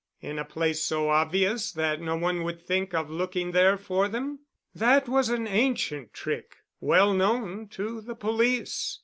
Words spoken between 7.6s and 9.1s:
to the police.